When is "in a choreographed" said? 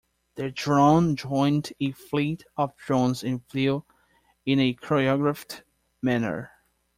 4.47-5.61